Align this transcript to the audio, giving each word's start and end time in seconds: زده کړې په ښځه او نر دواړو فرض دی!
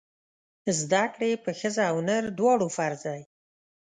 زده 0.79 1.03
کړې 1.13 1.31
په 1.43 1.51
ښځه 1.59 1.83
او 1.91 1.97
نر 2.07 2.23
دواړو 2.37 2.67
فرض 2.77 3.01
دی! 3.09 3.21